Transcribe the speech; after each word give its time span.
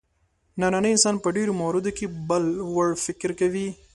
نننی 0.59 0.91
انسان 0.93 1.15
په 1.23 1.29
ډېرو 1.35 1.53
موردونو 1.61 1.95
کې 1.97 2.05
بل 2.29 2.43
وړ 2.75 2.89
فکر 3.05 3.29
کوي. 3.39 3.67